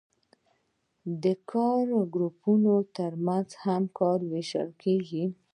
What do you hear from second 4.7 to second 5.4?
کیږي.